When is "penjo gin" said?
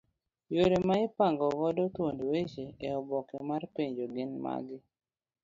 3.75-4.31